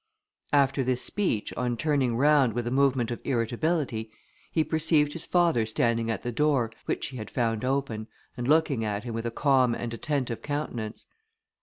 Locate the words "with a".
2.53-2.71, 9.13-9.29